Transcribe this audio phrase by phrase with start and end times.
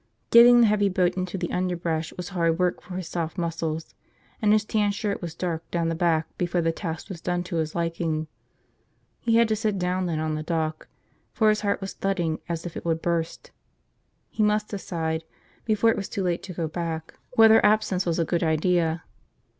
[0.31, 3.93] Getting the heavy boat into the underbrush was hard work for his soft muscles,
[4.41, 7.57] and his tan shirt was dark down the back before the task was done to
[7.57, 8.25] his liking.
[9.19, 10.87] He had to sit down then on the dock,
[11.33, 13.51] for his heart was thudding as if it would burst.
[14.31, 15.23] He must decide,
[15.65, 19.03] before it was too late to go back, whether absence was a good idea.